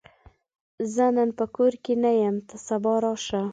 [0.93, 3.41] زه نن په کور کې نه یم، ته سبا راشه!